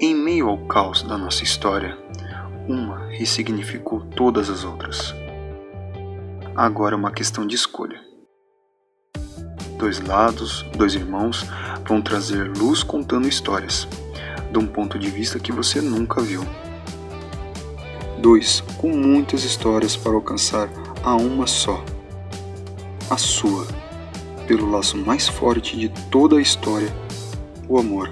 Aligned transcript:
Em 0.00 0.12
meio 0.12 0.48
ao 0.48 0.58
caos 0.58 1.04
da 1.04 1.16
nossa 1.16 1.44
história, 1.44 1.96
uma 2.68 3.06
ressignificou 3.10 4.00
todas 4.00 4.50
as 4.50 4.64
outras. 4.64 5.14
Agora 6.56 6.96
é 6.96 6.98
uma 6.98 7.12
questão 7.12 7.46
de 7.46 7.54
escolha. 7.54 8.00
Dois 9.78 10.00
lados, 10.00 10.62
dois 10.76 10.96
irmãos, 10.96 11.46
vão 11.86 12.02
trazer 12.02 12.50
luz 12.58 12.82
contando 12.82 13.28
histórias, 13.28 13.86
de 14.50 14.58
um 14.58 14.66
ponto 14.66 14.98
de 14.98 15.08
vista 15.08 15.38
que 15.38 15.52
você 15.52 15.80
nunca 15.80 16.20
viu. 16.20 16.44
Dois 18.18 18.62
com 18.78 18.88
muitas 18.88 19.44
histórias 19.44 19.96
para 19.96 20.12
alcançar 20.12 20.68
a 21.04 21.14
uma 21.14 21.46
só, 21.46 21.84
a 23.08 23.16
sua, 23.16 23.64
pelo 24.48 24.68
laço 24.68 24.98
mais 24.98 25.28
forte 25.28 25.76
de 25.76 25.88
toda 26.10 26.36
a 26.36 26.42
história, 26.42 26.92
o 27.68 27.78
amor. 27.78 28.10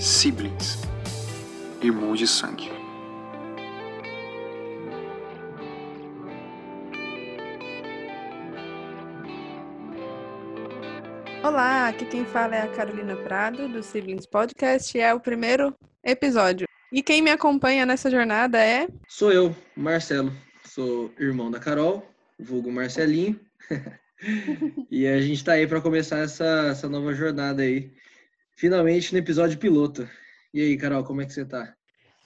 Siblings, 0.00 0.78
irmãos 1.80 2.18
de 2.18 2.26
sangue. 2.26 2.70
Olá, 11.42 11.88
aqui 11.88 12.04
quem 12.04 12.26
fala 12.26 12.56
é 12.56 12.62
a 12.62 12.68
Carolina 12.68 13.16
Prado, 13.16 13.68
do 13.68 13.82
Siblings 13.82 14.26
Podcast, 14.26 14.96
e 14.96 15.00
é 15.00 15.14
o 15.14 15.20
primeiro 15.20 15.74
episódio. 16.04 16.68
E 16.92 17.02
quem 17.02 17.22
me 17.22 17.30
acompanha 17.30 17.86
nessa 17.86 18.10
jornada 18.10 18.62
é. 18.62 18.88
Sou 19.08 19.32
eu, 19.32 19.56
Marcelo. 19.74 20.32
Sou 20.64 21.10
irmão 21.18 21.50
da 21.50 21.58
Carol, 21.58 22.06
vulgo 22.38 22.70
Marcelinho. 22.70 23.40
e 24.90 25.06
a 25.06 25.20
gente 25.20 25.42
tá 25.42 25.52
aí 25.52 25.66
para 25.66 25.80
começar 25.80 26.18
essa, 26.18 26.68
essa 26.70 26.88
nova 26.88 27.14
jornada 27.14 27.62
aí. 27.62 27.90
Finalmente 28.56 29.12
no 29.12 29.18
episódio 29.18 29.58
piloto. 29.58 30.08
E 30.52 30.62
aí, 30.62 30.78
Carol, 30.78 31.04
como 31.04 31.20
é 31.20 31.26
que 31.26 31.32
você 31.32 31.44
tá? 31.44 31.76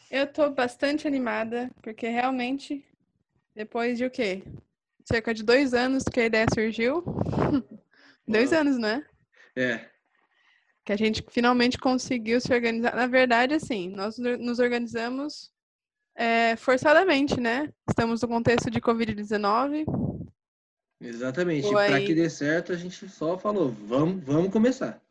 Eu 0.09 0.29
tô 0.33 0.49
bastante 0.49 1.09
animada, 1.09 1.69
porque 1.83 2.07
realmente, 2.09 2.85
depois 3.53 3.99
de 3.99 4.05
o 4.05 4.11
quê? 4.11 4.45
Cerca 5.05 5.35
de 5.35 5.43
dois 5.43 5.75
anos 5.75 6.05
que 6.05 6.21
a 6.21 6.27
ideia 6.27 6.47
surgiu. 6.55 7.05
dois 8.27 8.53
anos, 8.53 8.79
né? 8.79 9.05
É. 9.57 9.85
Que 10.85 10.93
a 10.93 10.97
gente 10.97 11.25
finalmente 11.31 11.77
conseguiu 11.77 12.41
se 12.41 12.55
organizar. 12.55 12.95
Na 12.95 13.09
verdade, 13.09 13.55
assim, 13.55 13.89
nós 13.89 14.17
nos 14.17 14.61
organizamos 14.61 15.51
é, 16.15 16.55
forçadamente, 16.55 17.41
né? 17.41 17.73
Estamos 17.89 18.23
no 18.23 18.29
contexto 18.29 18.71
de 18.71 18.81
Covid-19. 18.81 19.85
Exatamente. 21.01 21.69
Para 21.73 22.01
que 22.01 22.15
dê 22.15 22.31
certo, 22.31 22.71
a 22.71 22.77
gente 22.77 23.09
só 23.09 23.37
falou, 23.37 23.73
vamos, 23.73 24.23
vamos 24.23 24.53
começar. 24.53 25.03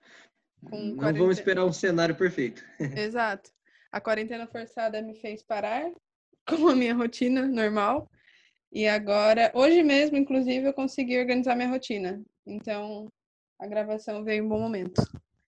Não 0.61 0.71
quarentena. 0.95 1.13
vamos 1.13 1.37
esperar 1.37 1.65
um 1.65 1.73
cenário 1.73 2.15
perfeito. 2.15 2.63
Exato. 2.95 3.51
A 3.91 3.99
quarentena 3.99 4.47
forçada 4.47 5.01
me 5.01 5.15
fez 5.15 5.41
parar 5.41 5.89
com 6.47 6.67
a 6.67 6.75
minha 6.75 6.93
rotina 6.93 7.47
normal. 7.47 8.09
E 8.71 8.87
agora, 8.87 9.51
hoje 9.55 9.83
mesmo, 9.83 10.15
inclusive, 10.17 10.67
eu 10.67 10.73
consegui 10.73 11.17
organizar 11.17 11.55
minha 11.55 11.69
rotina. 11.69 12.21
Então, 12.45 13.11
a 13.57 13.65
gravação 13.65 14.23
veio 14.23 14.43
em 14.43 14.45
um 14.45 14.49
bom 14.49 14.59
momento. 14.59 15.01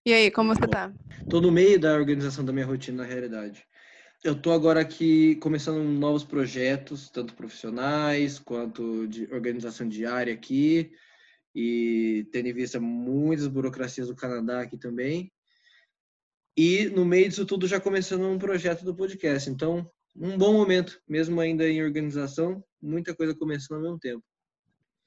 E 0.03 0.12
aí, 0.12 0.31
como 0.31 0.56
você 0.56 0.68
tá? 0.68 0.92
Tô 1.30 1.40
no 1.40 1.52
meio 1.52 1.80
da 1.80 1.94
organização 1.94 2.44
da 2.44 2.52
minha 2.52 2.66
rotina, 2.66 3.03
na 3.03 3.08
realidade. 3.08 3.64
Eu 4.23 4.36
tô 4.40 4.52
agora 4.52 4.80
aqui 4.80 5.36
começando 5.36 5.84
novos 5.84 6.23
projetos, 6.23 7.09
tanto 7.09 7.36
profissionais 7.36 8.40
quanto 8.40 9.08
de 9.08 9.31
organização 9.31 9.88
diária 9.88 10.34
aqui, 10.34 10.92
e 11.53 12.27
tendo 12.31 12.47
em 12.47 12.53
vista 12.53 12.80
muitas 12.80 13.47
burocracias 13.47 14.07
do 14.07 14.16
Canadá 14.16 14.61
aqui 14.61 14.77
também. 14.77 15.31
E 16.56 16.89
no 16.89 17.06
meio 17.06 17.29
disso 17.29 17.45
tudo 17.45 17.67
já 17.67 17.79
começando 17.79 18.28
um 18.28 18.38
projeto 18.38 18.84
do 18.84 18.95
podcast. 18.95 19.50
Então, 19.50 19.90
um 20.16 20.38
bom 20.38 20.53
momento, 20.53 21.00
mesmo 21.07 21.40
ainda 21.40 21.67
em 21.67 21.84
organização, 21.84 22.63
muita 22.81 23.16
coisa 23.16 23.34
começando 23.35 23.78
ao 23.78 23.84
mesmo 23.84 24.00
tempo. 24.00 24.23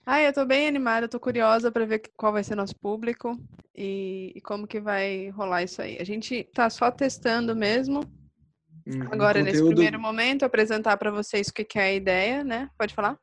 Ah, 0.06 0.22
eu 0.22 0.33
tô 0.34 0.44
bem 0.44 0.69
animada, 0.69 1.09
tô 1.09 1.19
curiosa 1.19 1.72
para 1.72 1.87
ver 1.87 2.03
qual 2.15 2.33
vai 2.33 2.44
ser 2.44 2.54
nosso 2.54 2.77
público 2.77 3.38
e, 3.75 4.33
e, 4.34 4.41
como 4.43 4.66
que 4.66 4.78
vai 4.78 5.31
rolar 5.31 5.62
isso 5.62 5.81
aí. 5.81 5.97
A 5.99 6.04
gente 6.04 6.44
tá 6.53 6.69
só 6.69 6.91
testando 6.91 7.56
mesmo. 7.56 8.00
Uhum, 8.87 9.03
Agora, 9.10 9.38
conteúdo... 9.38 9.44
nesse 9.44 9.65
primeiro 9.65 9.99
momento, 9.99 10.44
apresentar 10.44 10.99
para 10.99 11.10
vocês 11.10 11.49
o 11.49 11.54
que, 11.54 11.65
que 11.65 11.78
é 11.78 11.84
a 11.84 11.94
ideia, 11.94 12.44
né? 12.44 12.71
Pode 12.77 12.94
falar? 12.94 13.19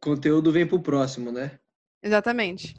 Conteúdo 0.00 0.50
vem 0.50 0.66
pro 0.66 0.82
próximo, 0.82 1.30
né? 1.30 1.56
Exatamente. 2.04 2.76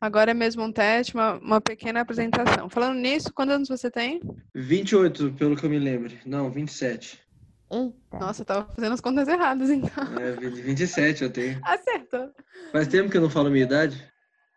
Agora 0.00 0.30
é 0.30 0.34
mesmo 0.34 0.62
um 0.62 0.72
teste, 0.72 1.14
uma, 1.14 1.34
uma 1.34 1.60
pequena 1.60 2.00
apresentação. 2.00 2.68
Falando 2.68 2.98
nisso, 2.98 3.32
quantos 3.32 3.54
anos 3.54 3.68
você 3.68 3.90
tem? 3.90 4.20
28, 4.54 5.32
pelo 5.34 5.54
que 5.54 5.64
eu 5.64 5.70
me 5.70 5.78
lembro. 5.78 6.12
Não, 6.24 6.50
27. 6.50 7.22
Eita. 7.70 8.18
Nossa, 8.18 8.42
eu 8.42 8.46
tava 8.46 8.72
fazendo 8.74 8.92
as 8.92 9.00
contas 9.00 9.28
erradas, 9.28 9.70
então. 9.70 10.04
É, 10.18 10.32
27 10.32 11.24
eu 11.24 11.30
tenho. 11.30 11.60
Acertou. 11.64 12.30
Faz 12.72 12.88
tempo 12.88 13.10
que 13.10 13.16
eu 13.16 13.20
não 13.22 13.30
falo 13.30 13.50
minha 13.50 13.64
idade. 13.64 14.02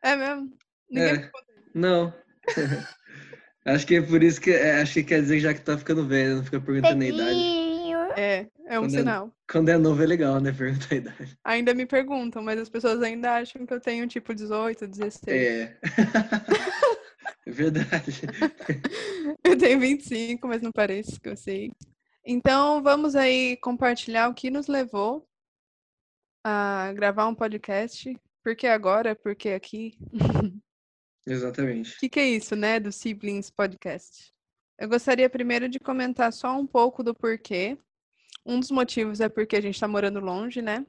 É 0.03 0.16
mesmo? 0.16 0.51
Ninguém 0.90 1.23
é. 1.23 1.31
Não. 1.73 2.13
acho 3.66 3.85
que 3.85 3.96
é 3.96 4.01
por 4.01 4.23
isso 4.23 4.40
que. 4.40 4.51
É, 4.51 4.81
acho 4.81 4.94
que 4.94 5.03
quer 5.03 5.22
dizer 5.22 5.35
que 5.35 5.41
já 5.41 5.53
que 5.53 5.62
tá 5.62 5.78
ficando 5.78 6.07
velho, 6.07 6.38
não 6.38 6.44
fica 6.44 6.62
perguntando 6.62 7.03
a 7.03 7.07
idade. 7.07 7.56
É, 8.17 8.47
é 8.66 8.79
um 8.79 8.83
quando 8.83 8.95
é 8.95 8.97
sinal. 8.97 9.28
É, 9.28 9.51
quando 9.51 9.69
é 9.69 9.78
novo 9.78 10.01
é 10.01 10.05
legal, 10.07 10.41
né? 10.41 10.51
Perguntar 10.51 10.88
a 10.91 10.97
idade. 10.97 11.38
Ainda 11.44 11.73
me 11.75 11.85
perguntam, 11.85 12.41
mas 12.41 12.59
as 12.59 12.67
pessoas 12.67 13.00
ainda 13.03 13.35
acham 13.35 13.63
que 13.63 13.72
eu 13.72 13.79
tenho 13.79 14.07
tipo 14.07 14.33
18, 14.33 14.88
16. 14.88 15.28
É. 15.28 15.78
é 17.45 17.51
verdade. 17.51 18.22
eu 19.45 19.55
tenho 19.55 19.79
25, 19.79 20.47
mas 20.47 20.63
não 20.63 20.72
parece 20.72 21.19
que 21.19 21.29
eu 21.29 21.38
sei. 21.38 21.72
Então, 22.25 22.81
vamos 22.81 23.16
aí 23.16 23.55
compartilhar 23.57 24.29
o 24.29 24.34
que 24.34 24.49
nos 24.49 24.66
levou 24.66 25.29
a 26.44 26.91
gravar 26.95 27.28
um 27.28 27.35
podcast. 27.35 28.19
Por 28.44 28.55
que 28.55 28.66
agora? 28.66 29.16
Por 29.16 29.35
que 29.35 29.49
aqui? 29.49 29.95
Exatamente. 31.23 31.95
O 31.97 31.99
que, 31.99 32.09
que 32.09 32.19
é 32.19 32.28
isso, 32.28 32.55
né, 32.55 32.79
do 32.79 32.91
Siblings 32.91 33.51
Podcast? 33.51 34.34
Eu 34.79 34.89
gostaria 34.89 35.29
primeiro 35.29 35.69
de 35.69 35.79
comentar 35.79 36.34
só 36.34 36.57
um 36.57 36.66
pouco 36.66 37.03
do 37.03 37.13
porquê. 37.13 37.78
Um 38.47 38.59
dos 38.59 38.72
motivos 38.72 39.19
é 39.19 39.28
porque 39.30 39.58
a 39.58 39.62
gente 39.62 39.75
está 39.75 39.88
morando 39.88 40.19
longe, 40.22 40.62
né? 40.62 40.85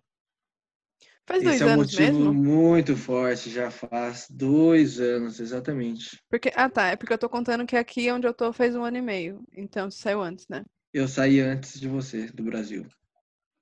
Faz 1.27 1.43
dois 1.43 1.57
Esse 1.57 1.65
é 1.65 1.67
um 1.67 1.71
anos 1.71 1.89
motivo 1.89 2.19
mesmo? 2.21 2.33
muito 2.33 2.97
forte, 2.97 3.51
já 3.51 3.71
faz 3.71 4.27
dois 4.31 4.99
anos, 4.99 5.41
exatamente. 5.41 6.19
Porque, 6.31 6.51
ah, 6.55 6.71
tá. 6.71 6.89
É 6.89 6.97
porque 6.97 7.13
eu 7.13 7.19
tô 7.19 7.29
contando 7.29 7.67
que 7.67 7.77
aqui 7.77 8.11
onde 8.11 8.27
eu 8.27 8.33
tô 8.33 8.53
faz 8.53 8.75
um 8.75 8.85
ano 8.85 8.97
e 8.97 9.03
meio. 9.03 9.43
Então, 9.55 9.91
saiu 9.91 10.23
antes, 10.23 10.47
né? 10.49 10.65
Eu 10.95 11.07
saí 11.07 11.41
antes 11.41 11.79
de 11.79 11.89
você, 11.89 12.27
do 12.29 12.43
Brasil. 12.45 12.87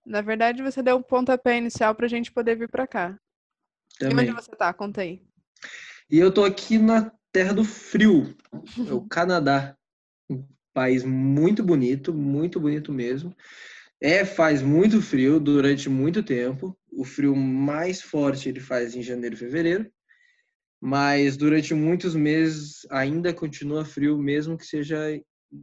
Na 0.04 0.20
verdade, 0.20 0.62
você 0.62 0.82
deu 0.82 0.96
o 0.96 1.02
pontapé 1.02 1.58
inicial 1.58 1.94
pra 1.94 2.06
gente 2.06 2.30
poder 2.30 2.56
vir 2.56 2.68
pra 2.68 2.86
cá. 2.86 3.18
Também. 3.98 4.26
E 4.26 4.30
onde 4.30 4.42
você 4.44 4.52
tá? 4.52 4.72
Conta 4.72 5.00
aí. 5.00 5.20
E 6.08 6.18
eu 6.18 6.32
tô 6.32 6.44
aqui 6.44 6.78
na 6.78 7.10
terra 7.32 7.52
do 7.52 7.64
frio, 7.64 8.34
é 8.86 8.92
o 8.92 9.00
Canadá. 9.08 9.76
Um 10.30 10.44
país 10.72 11.04
muito 11.04 11.64
bonito, 11.64 12.14
muito 12.14 12.60
bonito 12.60 12.92
mesmo. 12.92 13.34
É, 14.00 14.24
faz 14.24 14.60
muito 14.62 15.00
frio 15.00 15.40
durante 15.40 15.88
muito 15.88 16.22
tempo. 16.22 16.78
O 16.92 17.04
frio 17.04 17.34
mais 17.34 18.00
forte 18.02 18.48
ele 18.48 18.60
faz 18.60 18.94
em 18.94 19.02
janeiro 19.02 19.34
e 19.34 19.38
fevereiro. 19.38 19.90
Mas 20.80 21.36
durante 21.36 21.72
muitos 21.74 22.14
meses 22.14 22.86
ainda 22.90 23.32
continua 23.32 23.84
frio, 23.84 24.18
mesmo 24.18 24.58
que 24.58 24.66
seja 24.66 24.98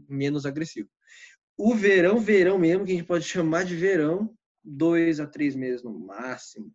menos 0.10 0.46
agressivo. 0.46 0.90
O 1.56 1.76
verão, 1.76 2.20
verão 2.20 2.58
mesmo, 2.58 2.84
que 2.84 2.92
a 2.92 2.96
gente 2.96 3.06
pode 3.06 3.26
chamar 3.26 3.64
de 3.64 3.76
verão, 3.76 4.34
dois 4.64 5.20
a 5.20 5.28
três 5.28 5.56
meses 5.56 5.84
no 5.84 5.98
máximo. 6.00 6.72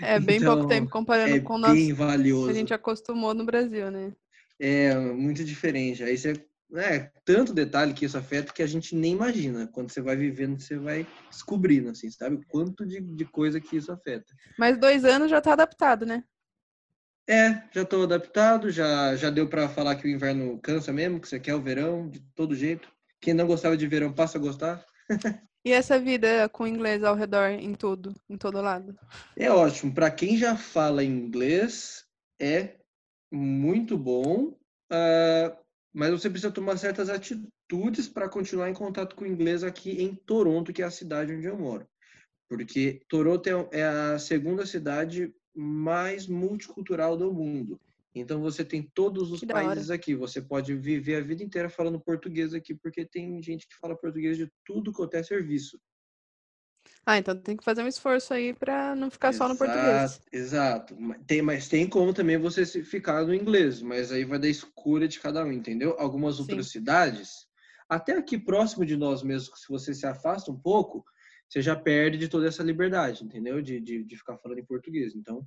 É 0.00 0.18
bem 0.20 0.36
então, 0.36 0.54
pouco 0.54 0.68
tempo 0.68 0.88
comparando 0.90 1.36
é 1.36 1.40
com 1.40 1.54
o 1.54 1.58
nosso 1.58 1.74
bem 1.74 1.92
valioso. 1.92 2.46
que 2.46 2.52
a 2.52 2.54
gente 2.54 2.72
acostumou 2.72 3.34
no 3.34 3.44
Brasil, 3.44 3.90
né? 3.90 4.12
É 4.58 4.94
muito 4.94 5.44
diferente. 5.44 6.02
Aí 6.02 6.16
você 6.16 6.34
é 6.76 7.10
tanto 7.24 7.52
detalhe 7.52 7.92
que 7.92 8.04
isso 8.04 8.18
afeta 8.18 8.52
que 8.52 8.62
a 8.62 8.66
gente 8.66 8.94
nem 8.94 9.12
imagina. 9.12 9.66
Quando 9.66 9.90
você 9.90 10.00
vai 10.00 10.16
vivendo, 10.16 10.60
você 10.60 10.76
vai 10.76 11.06
descobrindo, 11.30 11.90
assim, 11.90 12.10
sabe? 12.10 12.36
O 12.36 12.46
quanto 12.46 12.86
de, 12.86 13.00
de 13.00 13.24
coisa 13.24 13.60
que 13.60 13.76
isso 13.76 13.92
afeta. 13.92 14.32
Mas 14.58 14.78
dois 14.78 15.04
anos 15.04 15.30
já 15.30 15.40
tá 15.40 15.52
adaptado, 15.52 16.06
né? 16.06 16.24
É, 17.28 17.62
já 17.72 17.84
tô 17.84 18.02
adaptado, 18.02 18.70
já, 18.70 19.14
já 19.14 19.30
deu 19.30 19.48
para 19.48 19.68
falar 19.68 19.94
que 19.96 20.06
o 20.06 20.10
inverno 20.10 20.58
cansa 20.58 20.92
mesmo, 20.92 21.20
que 21.20 21.28
você 21.28 21.38
quer 21.38 21.54
o 21.54 21.62
verão 21.62 22.08
de 22.08 22.20
todo 22.34 22.56
jeito. 22.56 22.88
Quem 23.20 23.34
não 23.34 23.46
gostava 23.46 23.76
de 23.76 23.86
verão 23.86 24.12
passa 24.12 24.38
a 24.38 24.40
gostar. 24.40 24.84
E 25.62 25.72
essa 25.72 25.98
vida 25.98 26.48
com 26.48 26.66
inglês 26.66 27.04
ao 27.04 27.14
redor 27.14 27.50
em 27.50 27.74
tudo, 27.74 28.14
em 28.30 28.38
todo 28.38 28.62
lado? 28.62 28.98
É 29.36 29.50
ótimo. 29.50 29.92
Para 29.92 30.10
quem 30.10 30.34
já 30.38 30.56
fala 30.56 31.04
inglês, 31.04 32.06
é 32.40 32.76
muito 33.30 33.98
bom. 33.98 34.56
Uh, 34.90 35.54
mas 35.92 36.10
você 36.10 36.30
precisa 36.30 36.52
tomar 36.52 36.76
certas 36.76 37.08
atitudes 37.08 38.08
para 38.08 38.28
continuar 38.28 38.70
em 38.70 38.74
contato 38.74 39.16
com 39.16 39.24
o 39.24 39.26
inglês 39.26 39.64
aqui 39.64 40.02
em 40.02 40.14
Toronto, 40.14 40.72
que 40.72 40.82
é 40.82 40.84
a 40.84 40.90
cidade 40.90 41.34
onde 41.34 41.46
eu 41.46 41.58
moro. 41.58 41.86
Porque 42.48 43.00
Toronto 43.08 43.46
é, 43.48 43.80
é 43.80 43.84
a 43.84 44.18
segunda 44.18 44.64
cidade 44.66 45.34
mais 45.54 46.26
multicultural 46.26 47.16
do 47.16 47.32
mundo. 47.32 47.80
Então 48.14 48.40
você 48.40 48.64
tem 48.64 48.82
todos 48.82 49.30
os 49.30 49.40
países 49.44 49.90
aqui. 49.90 50.14
Você 50.14 50.42
pode 50.42 50.74
viver 50.74 51.16
a 51.16 51.20
vida 51.20 51.42
inteira 51.42 51.68
falando 51.68 52.00
português 52.00 52.54
aqui, 52.54 52.74
porque 52.74 53.04
tem 53.04 53.40
gente 53.42 53.68
que 53.68 53.76
fala 53.76 53.96
português 53.96 54.36
de 54.36 54.50
tudo 54.64 54.92
quanto 54.92 55.14
é 55.14 55.22
serviço. 55.22 55.80
Ah, 57.10 57.18
então 57.18 57.36
tem 57.36 57.56
que 57.56 57.64
fazer 57.64 57.82
um 57.82 57.88
esforço 57.88 58.32
aí 58.32 58.54
para 58.54 58.94
não 58.94 59.10
ficar 59.10 59.30
exato, 59.30 59.48
só 59.48 59.52
no 59.52 59.58
português. 59.58 60.20
Exato. 60.32 60.96
Tem, 61.26 61.42
mas 61.42 61.66
tem 61.66 61.88
como 61.88 62.14
também 62.14 62.38
você 62.38 62.64
ficar 62.84 63.26
no 63.26 63.34
inglês, 63.34 63.82
mas 63.82 64.12
aí 64.12 64.24
vai 64.24 64.38
da 64.38 64.46
escolha 64.46 65.08
de 65.08 65.18
cada 65.18 65.44
um, 65.44 65.50
entendeu? 65.50 65.96
Algumas 65.98 66.36
Sim. 66.36 66.42
outras 66.42 66.68
cidades, 66.68 67.48
até 67.88 68.16
aqui 68.16 68.38
próximo 68.38 68.86
de 68.86 68.96
nós 68.96 69.24
mesmos, 69.24 69.60
se 69.60 69.68
você 69.68 69.92
se 69.92 70.06
afasta 70.06 70.52
um 70.52 70.56
pouco, 70.56 71.04
você 71.48 71.60
já 71.60 71.74
perde 71.74 72.16
de 72.16 72.28
toda 72.28 72.46
essa 72.46 72.62
liberdade, 72.62 73.24
entendeu? 73.24 73.60
De, 73.60 73.80
de, 73.80 74.04
de 74.04 74.16
ficar 74.16 74.38
falando 74.38 74.60
em 74.60 74.64
português. 74.64 75.16
Então, 75.16 75.44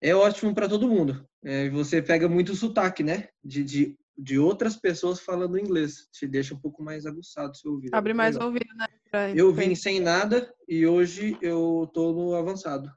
é 0.00 0.14
ótimo 0.14 0.54
para 0.54 0.70
todo 0.70 0.88
mundo. 0.88 1.28
É, 1.44 1.68
você 1.68 2.00
pega 2.00 2.30
muito 2.30 2.56
sotaque, 2.56 3.02
né? 3.02 3.28
De, 3.44 3.62
de, 3.62 3.98
de 4.16 4.38
outras 4.38 4.74
pessoas 4.74 5.20
falando 5.20 5.58
inglês. 5.58 6.08
Te 6.10 6.26
deixa 6.26 6.54
um 6.54 6.58
pouco 6.58 6.82
mais 6.82 7.04
aguçado 7.04 7.52
o 7.52 7.56
seu 7.56 7.72
ouvido. 7.72 7.94
Abre 7.94 8.14
mais 8.14 8.36
o 8.36 8.42
ouvido, 8.42 8.74
né? 8.74 8.86
Eu 9.34 9.52
vim 9.52 9.74
sem 9.74 10.00
nada 10.00 10.52
e 10.66 10.86
hoje 10.86 11.36
eu 11.42 11.90
tô 11.92 12.12
no 12.12 12.34
avançado. 12.34 12.90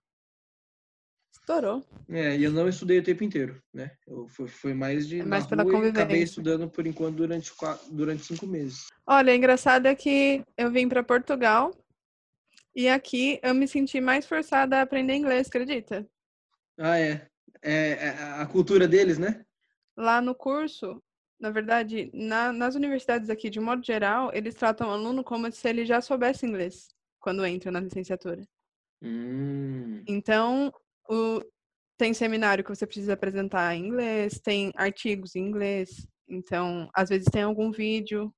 Estourou. 1.34 1.84
É, 2.10 2.38
e 2.38 2.44
eu 2.44 2.52
não 2.52 2.70
estudei 2.70 3.00
o 3.00 3.04
tempo 3.04 3.24
inteiro, 3.24 3.62
né? 3.74 3.92
Eu, 4.08 4.28
foi, 4.30 4.48
foi 4.48 4.74
mais 4.74 5.08
de. 5.08 5.20
É 5.20 5.26
mais 5.26 5.46
pela 5.46 5.64
convivência. 5.64 6.04
acabei 6.04 6.24
estudando 6.24 6.70
por 6.70 6.88
enquanto 6.88 7.18
durante, 7.18 7.54
quatro, 7.54 7.94
durante 7.94 8.24
cinco 8.24 8.48
meses. 8.48 8.88
Olha, 9.06 9.36
engraçado 9.36 9.88
é 9.88 9.94
que 9.94 10.44
eu 10.58 10.72
vim 10.72 10.88
para 10.88 11.04
Portugal 11.04 11.72
e 12.74 12.88
aqui 12.88 13.40
eu 13.44 13.54
me 13.54 13.68
senti 13.68 14.00
mais 14.00 14.26
forçada 14.26 14.78
a 14.78 14.82
aprender 14.82 15.16
inglês, 15.16 15.48
acredita? 15.48 16.08
Ah, 16.78 16.98
é. 16.98 17.28
É, 17.62 17.92
é 17.92 18.10
a 18.42 18.46
cultura 18.46 18.88
deles, 18.88 19.18
né? 19.18 19.46
Lá 19.98 20.22
no 20.22 20.34
curso, 20.34 21.02
na 21.40 21.50
verdade, 21.50 22.10
na, 22.14 22.52
nas 22.52 22.76
universidades 22.76 23.30
aqui, 23.30 23.50
de 23.50 23.60
modo 23.60 23.86
geral, 23.86 24.32
eles 24.34 24.56
tratam 24.56 24.88
o 24.88 24.92
aluno 24.92 25.24
como 25.24 25.52
se 25.52 25.68
ele 25.68 25.86
já 25.86 26.02
soubesse 26.02 26.46
inglês 26.46 26.88
quando 27.20 27.46
entra 27.46 27.72
na 27.72 27.80
licenciatura. 27.80 28.48
Hum. 29.02 30.04
Então, 30.08 30.74
o, 31.10 31.42
tem 31.98 32.14
seminário 32.14 32.64
que 32.64 32.70
você 32.70 32.86
precisa 32.86 33.14
apresentar 33.14 33.76
em 33.76 33.88
inglês, 33.88 34.40
tem 34.40 34.72
artigos 34.76 35.36
em 35.36 35.46
inglês, 35.46 36.08
então, 36.28 36.90
às 36.94 37.10
vezes 37.10 37.28
tem 37.32 37.44
algum 37.44 37.72
vídeo 37.72 38.34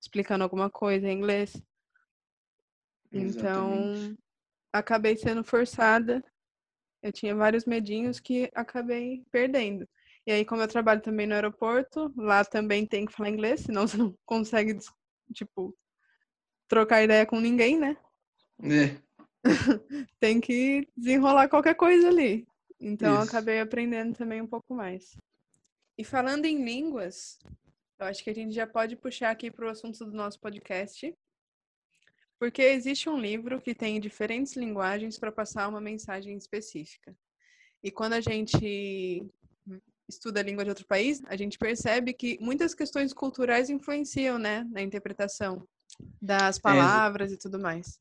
explicando 0.00 0.44
alguma 0.44 0.70
coisa 0.70 1.08
em 1.08 1.16
inglês. 1.16 1.60
Então, 3.12 3.92
Exatamente. 3.92 4.18
acabei 4.72 5.16
sendo 5.16 5.42
forçada. 5.42 6.22
Eu 7.02 7.12
tinha 7.12 7.34
vários 7.34 7.64
medinhos 7.64 8.20
que 8.20 8.50
acabei 8.54 9.24
perdendo. 9.30 9.88
E 10.30 10.32
aí, 10.32 10.44
como 10.44 10.62
eu 10.62 10.68
trabalho 10.68 11.00
também 11.00 11.26
no 11.26 11.34
aeroporto, 11.34 12.14
lá 12.16 12.44
também 12.44 12.86
tem 12.86 13.04
que 13.04 13.12
falar 13.12 13.30
inglês, 13.30 13.62
senão 13.62 13.88
você 13.88 13.96
não 13.96 14.16
consegue, 14.24 14.78
tipo, 15.34 15.76
trocar 16.68 17.02
ideia 17.02 17.26
com 17.26 17.40
ninguém, 17.40 17.76
né? 17.76 17.96
É. 18.62 18.96
tem 20.20 20.40
que 20.40 20.88
desenrolar 20.96 21.48
qualquer 21.48 21.74
coisa 21.74 22.06
ali. 22.06 22.46
Então, 22.78 23.16
eu 23.16 23.22
acabei 23.22 23.58
aprendendo 23.58 24.16
também 24.16 24.40
um 24.40 24.46
pouco 24.46 24.72
mais. 24.72 25.18
E 25.98 26.04
falando 26.04 26.44
em 26.44 26.64
línguas, 26.64 27.40
eu 27.98 28.06
acho 28.06 28.22
que 28.22 28.30
a 28.30 28.34
gente 28.34 28.54
já 28.54 28.68
pode 28.68 28.94
puxar 28.94 29.30
aqui 29.32 29.50
para 29.50 29.66
o 29.66 29.70
assunto 29.70 30.04
do 30.04 30.12
nosso 30.12 30.38
podcast, 30.38 31.12
porque 32.38 32.62
existe 32.62 33.08
um 33.08 33.18
livro 33.18 33.60
que 33.60 33.74
tem 33.74 33.98
diferentes 33.98 34.54
linguagens 34.54 35.18
para 35.18 35.32
passar 35.32 35.66
uma 35.66 35.80
mensagem 35.80 36.36
específica. 36.36 37.16
E 37.82 37.90
quando 37.90 38.12
a 38.12 38.20
gente 38.20 39.28
estuda 40.10 40.40
a 40.40 40.42
língua 40.42 40.64
de 40.64 40.70
outro 40.70 40.86
país, 40.86 41.22
a 41.26 41.36
gente 41.36 41.56
percebe 41.56 42.12
que 42.12 42.38
muitas 42.40 42.74
questões 42.74 43.12
culturais 43.12 43.70
influenciam, 43.70 44.38
né, 44.38 44.66
na 44.70 44.82
interpretação 44.82 45.66
das 46.20 46.58
palavras 46.58 47.30
é. 47.30 47.34
e 47.34 47.38
tudo 47.38 47.58
mais. 47.58 47.98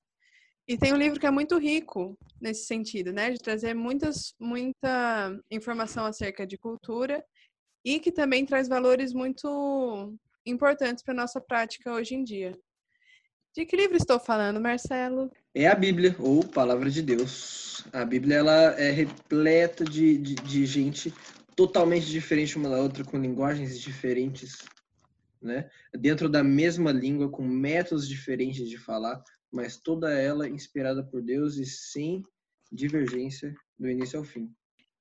E 0.68 0.78
tem 0.78 0.94
um 0.94 0.98
livro 0.98 1.20
que 1.20 1.26
é 1.26 1.32
muito 1.32 1.58
rico 1.58 2.18
nesse 2.40 2.66
sentido, 2.66 3.12
né, 3.12 3.32
de 3.32 3.40
trazer 3.40 3.74
muitas, 3.74 4.36
muita 4.40 5.40
informação 5.50 6.06
acerca 6.06 6.46
de 6.46 6.58
cultura 6.58 7.24
e 7.84 8.00
que 8.00 8.12
também 8.12 8.46
traz 8.46 8.68
valores 8.68 9.14
muito 9.14 10.14
importantes 10.46 11.04
para 11.04 11.14
nossa 11.14 11.40
prática 11.40 11.92
hoje 11.92 12.16
em 12.16 12.24
dia. 12.24 12.58
De 13.56 13.66
que 13.66 13.76
livro 13.76 13.98
estou 13.98 14.20
falando, 14.20 14.62
Marcelo? 14.62 15.32
É 15.56 15.68
a 15.68 15.74
Bíblia, 15.74 16.16
ou 16.20 16.48
Palavra 16.48 16.90
de 16.90 17.02
Deus. 17.02 17.84
A 17.92 18.06
Bíblia 18.06 18.38
ela 18.38 18.80
é 18.80 18.92
repleta 18.92 19.84
de, 19.84 20.18
de, 20.18 20.36
de 20.36 20.66
gente 20.66 21.12
totalmente 21.60 22.06
diferente 22.06 22.56
uma 22.56 22.70
da 22.70 22.78
outra, 22.78 23.04
com 23.04 23.20
linguagens 23.20 23.78
diferentes, 23.78 24.60
né? 25.42 25.70
Dentro 25.94 26.30
da 26.30 26.42
mesma 26.42 26.90
língua, 26.90 27.30
com 27.30 27.46
métodos 27.46 28.08
diferentes 28.08 28.70
de 28.70 28.78
falar, 28.78 29.22
mas 29.52 29.76
toda 29.76 30.10
ela 30.10 30.48
inspirada 30.48 31.04
por 31.04 31.22
Deus 31.22 31.58
e 31.58 31.66
sem 31.66 32.24
divergência 32.72 33.54
do 33.78 33.90
início 33.90 34.18
ao 34.18 34.24
fim. 34.24 34.50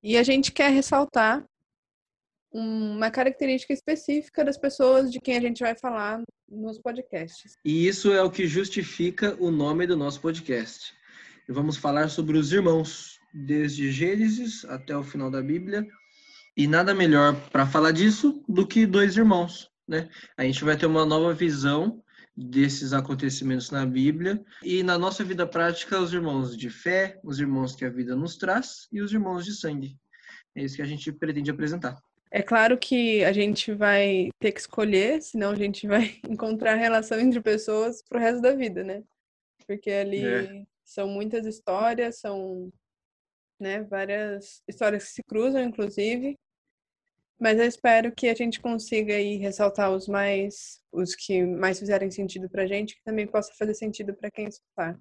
E 0.03 0.17
a 0.17 0.25
gente 0.25 0.51
quer 0.51 0.73
ressaltar 0.73 1.47
uma 2.51 3.09
característica 3.09 3.73
específica 3.73 4.45
das 4.45 4.59
pessoas 4.59 5.13
de 5.13 5.21
quem 5.21 5.37
a 5.37 5.41
gente 5.41 5.61
vai 5.61 5.77
falar 5.77 6.21
nos 6.49 6.77
podcasts. 6.81 7.57
E 7.65 7.87
isso 7.87 8.13
é 8.13 8.21
o 8.21 8.33
que 8.33 8.49
justifica 8.49 9.37
o 9.39 9.53
nome 9.53 9.87
do 9.87 9.97
nosso 9.97 10.21
podcast. 10.21 10.93
vamos 11.49 11.77
falar 11.77 12.09
sobre 12.09 12.37
os 12.37 12.53
irmãos, 12.53 13.21
desde 13.33 13.93
Gênesis 13.93 14.65
até 14.65 14.97
o 14.97 15.05
final 15.05 15.31
da 15.31 15.41
Bíblia. 15.41 15.87
E 16.59 16.67
nada 16.67 16.93
melhor 16.93 17.37
para 17.53 17.65
falar 17.69 17.93
disso 17.93 18.43
do 18.49 18.67
que 18.67 18.85
dois 18.85 19.17
irmãos, 19.17 19.71
né? 19.87 20.09
A 20.37 20.43
gente 20.43 20.65
vai 20.65 20.77
ter 20.77 20.87
uma 20.87 21.07
nova 21.07 21.33
visão 21.33 22.03
desses 22.37 22.93
acontecimentos 22.93 23.71
na 23.71 23.87
Bíblia 23.87 24.45
e 24.65 24.83
na 24.83 24.99
nossa 24.99 25.23
vida 25.23 25.47
prática 25.47 26.01
os 26.01 26.13
irmãos 26.13 26.57
de 26.57 26.69
fé, 26.69 27.21
os 27.23 27.39
irmãos 27.39 27.77
que 27.77 27.85
a 27.85 27.89
vida 27.89 28.17
nos 28.17 28.37
traz 28.37 28.89
e 28.91 29.01
os 29.01 29.13
irmãos 29.13 29.45
de 29.45 29.55
sangue. 29.55 29.97
É 30.53 30.65
isso 30.65 30.75
que 30.75 30.83
a 30.83 30.85
gente 30.85 31.13
pretende 31.13 31.49
apresentar. 31.49 31.97
É 32.29 32.43
claro 32.43 32.77
que 32.77 33.23
a 33.23 33.33
gente 33.33 33.73
vai 33.73 34.29
ter 34.41 34.51
que 34.51 34.59
escolher, 34.59 35.23
senão 35.23 35.53
a 35.53 35.57
gente 35.57 35.87
vai 35.87 36.19
encontrar 36.29 36.75
relação 36.75 37.21
entre 37.21 37.41
pessoas 37.41 38.03
pro 38.03 38.19
resto 38.19 38.43
da 38.43 38.53
vida, 38.53 38.83
né? 38.83 39.05
Porque 39.65 39.93
ali 39.93 40.27
é. 40.27 40.65
são 40.85 41.07
muitas 41.07 41.47
histórias, 41.47 42.19
são 42.19 42.69
né, 43.61 43.85
várias 43.85 44.61
histórias 44.67 45.05
que 45.05 45.11
se 45.11 45.23
cruzam, 45.23 45.63
inclusive. 45.63 46.37
Mas 47.39 47.59
eu 47.59 47.65
espero 47.65 48.13
que 48.13 48.29
a 48.29 48.35
gente 48.35 48.61
consiga 48.61 49.15
aí 49.15 49.37
ressaltar 49.37 49.93
os 49.93 50.09
mais, 50.09 50.81
os 50.93 51.15
que 51.15 51.45
mais 51.45 51.79
fizerem 51.79 52.11
sentido 52.11 52.51
pra 52.51 52.67
gente, 52.67 52.97
que 52.97 53.05
também 53.05 53.27
possa 53.27 53.53
fazer 53.57 53.75
sentido 53.75 54.13
para 54.15 54.31
quem 54.31 54.47
escutar. 54.47 54.99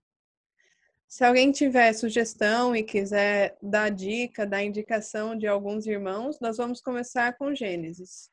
Se 1.08 1.24
alguém 1.24 1.52
tiver 1.52 1.94
sugestão 1.94 2.76
e 2.76 2.84
quiser 2.84 3.58
dar 3.62 3.90
dica, 3.90 4.46
dar 4.46 4.64
indicação 4.64 5.38
de 5.38 5.48
alguns 5.48 5.88
irmãos, 5.88 6.38
nós 6.40 6.58
vamos 6.58 6.82
começar 6.82 7.36
com 7.38 7.56
Gênesis. 7.56 8.30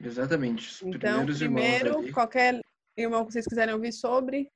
Exatamente. 0.00 0.84
então, 0.84 1.24
primeiro, 1.24 2.12
qualquer 2.12 2.60
irmão 2.96 3.24
que 3.24 3.32
vocês 3.32 3.46
quiserem 3.46 3.72
ouvir 3.72 3.92
sobre, 3.92 4.50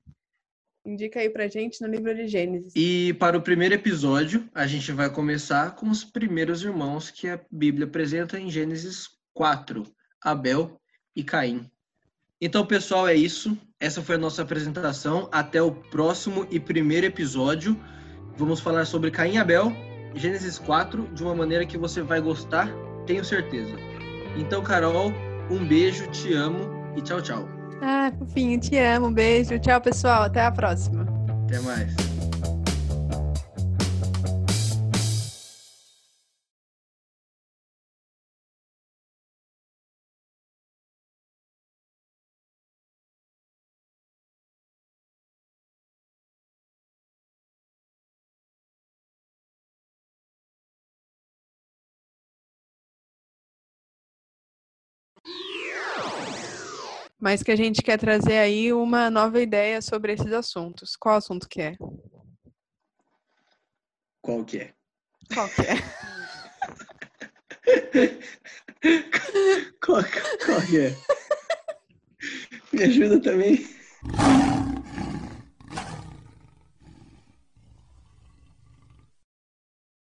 indica 0.87 1.21
aí 1.21 1.29
pra 1.29 1.49
gente 1.49 1.81
no 1.83 1.89
livro 1.89 2.15
de 2.15 2.29
Gênesis. 2.29 2.73
E 2.75 3.13
para 3.15 3.37
o 3.37 3.43
primeiro 3.43 3.75
episódio, 3.75 4.49
a 4.55 4.67
gente 4.67 4.93
vai 4.93 5.11
começar 5.11 5.75
com 5.75 5.91
os 5.91 6.05
primeiros 6.05 6.63
irmãos 6.63 7.11
que 7.11 7.29
a 7.29 7.41
Bíblia 7.51 7.87
apresenta 7.87 8.39
em 8.39 8.51
Gênesis 8.51 9.09
4, 9.35 9.83
Abel 10.23 10.81
e 11.15 11.25
Caim. 11.25 11.71
Então, 12.41 12.65
pessoal, 12.65 13.09
é 13.09 13.15
isso. 13.15 13.59
Essa 13.81 14.03
foi 14.03 14.15
a 14.15 14.19
nossa 14.19 14.43
apresentação. 14.43 15.29
Até 15.33 15.61
o 15.61 15.73
próximo 15.73 16.47
e 16.51 16.61
primeiro 16.61 17.07
episódio. 17.07 17.79
Vamos 18.37 18.61
falar 18.61 18.85
sobre 18.85 19.11
Caim 19.11 19.35
e 19.35 19.39
Abel, 19.39 19.73
Gênesis 20.15 20.59
4, 20.59 21.09
de 21.15 21.23
uma 21.23 21.35
maneira 21.35 21.65
que 21.65 21.79
você 21.79 22.03
vai 22.03 22.21
gostar, 22.21 22.71
tenho 23.07 23.25
certeza. 23.25 23.75
Então, 24.37 24.63
Carol, 24.63 25.13
um 25.51 25.65
beijo, 25.67 26.07
te 26.11 26.35
amo 26.35 26.95
e 26.97 27.01
tchau, 27.01 27.23
tchau. 27.23 27.56
Ah, 27.81 28.13
fofinho, 28.19 28.59
te 28.59 28.77
amo, 28.79 29.09
um 29.09 29.13
beijo. 29.13 29.59
Tchau, 29.59 29.81
pessoal. 29.81 30.25
Até 30.25 30.45
a 30.45 30.51
próxima. 30.51 31.07
Até 31.47 31.61
mais. 31.61 32.16
Mas 57.19 57.43
que 57.43 57.51
a 57.51 57.57
gente 57.57 57.83
quer 57.83 57.99
trazer 57.99 58.39
aí 58.39 58.73
uma 58.73 59.11
nova 59.11 59.41
ideia 59.41 59.81
sobre 59.81 60.13
esses 60.13 60.33
assuntos. 60.33 60.97
Qual 60.97 61.17
assunto 61.17 61.49
que 61.49 61.63
é? 61.63 61.77
Qual 64.21 64.45
que 64.45 64.59
é? 64.59 64.75
Qual 65.33 65.49
que 65.49 65.63
é? 65.63 65.77
qual, 69.85 70.03
qual 70.45 70.61
é? 70.79 70.95
Me 72.73 72.83
ajuda 72.83 73.21
também. 73.21 73.65